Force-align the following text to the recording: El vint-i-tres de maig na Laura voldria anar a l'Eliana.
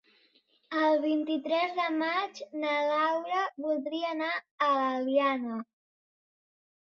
El 0.83 0.95
vint-i-tres 1.01 1.73
de 1.79 1.83
maig 1.97 2.39
na 2.63 2.71
Laura 2.87 3.43
voldria 3.65 4.09
anar 4.15 4.31
a 4.69 4.71
l'Eliana. 4.79 5.59